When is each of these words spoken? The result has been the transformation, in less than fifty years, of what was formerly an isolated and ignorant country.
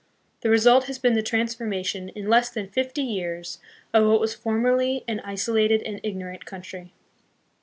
The 0.41 0.49
result 0.49 0.85
has 0.85 0.97
been 0.97 1.13
the 1.13 1.21
transformation, 1.21 2.09
in 2.09 2.27
less 2.27 2.49
than 2.49 2.69
fifty 2.71 3.03
years, 3.03 3.59
of 3.93 4.07
what 4.07 4.19
was 4.19 4.33
formerly 4.33 5.03
an 5.07 5.19
isolated 5.19 5.83
and 5.83 5.99
ignorant 6.01 6.43
country. 6.43 6.91